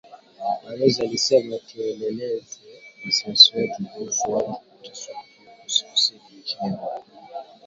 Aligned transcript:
Balozi 0.63 1.01
alisema, 1.01 1.57
tulielezea 1.57 2.81
wasiwasi 3.05 3.55
wetu 3.57 3.85
kuhusu 3.85 4.31
watu 4.31 4.53
kuteswa 4.55 5.15
wakiwa 5.15 5.53
kizuizini 5.65 6.39
nchini 6.41 6.69
Rwanda 6.75 7.11